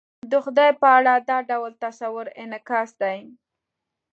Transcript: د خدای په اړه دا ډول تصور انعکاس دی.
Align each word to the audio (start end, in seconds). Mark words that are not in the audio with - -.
د 0.31 0.33
خدای 0.43 0.71
په 0.81 0.87
اړه 0.97 1.13
دا 1.29 1.37
ډول 1.49 1.71
تصور 1.85 2.27
انعکاس 2.41 2.89
دی. 3.01 3.19